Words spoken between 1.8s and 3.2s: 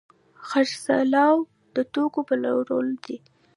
توکو پلورل دي.